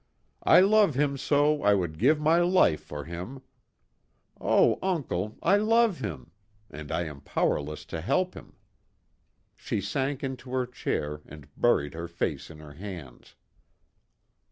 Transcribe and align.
I 0.47 0.61
love 0.61 0.95
him 0.95 1.15
so 1.15 1.61
I 1.61 1.75
would 1.75 1.99
give 1.99 2.19
my 2.19 2.39
life 2.41 2.81
for 2.83 3.03
him. 3.05 3.43
Oh, 4.39 4.79
uncle, 4.81 5.37
I 5.43 5.57
love 5.57 5.99
him, 5.99 6.31
and 6.71 6.91
I 6.91 7.03
am 7.03 7.21
powerless 7.21 7.85
to 7.85 8.01
help 8.01 8.33
him." 8.33 8.55
She 9.55 9.79
sank 9.79 10.23
into 10.23 10.49
her 10.53 10.65
chair, 10.65 11.21
and 11.27 11.47
buried 11.55 11.93
her 11.93 12.07
face 12.07 12.49
in 12.49 12.57
her 12.57 12.73
hands. 12.73 13.35